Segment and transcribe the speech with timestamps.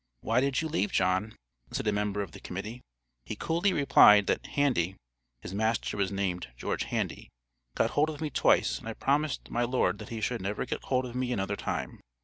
[0.21, 1.35] "Why did you leave, John?"
[1.69, 2.81] said a member of the Committee.
[3.23, 4.95] He coolly replied that "Handy
[5.43, 7.29] (his master was named George Handy)
[7.75, 10.85] got hold of me twice, and I promised my Lord that he should never get
[10.85, 11.99] hold of me another time."